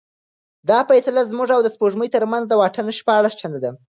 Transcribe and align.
دا 0.69 0.79
فاصله 0.89 1.21
زموږ 1.31 1.49
او 1.55 1.61
د 1.63 1.67
سپوږمۍ 1.75 2.09
ترمنځ 2.15 2.43
د 2.47 2.53
واټن 2.61 2.87
شپاړس 2.99 3.33
چنده 3.41 3.59
ده. 3.63 3.71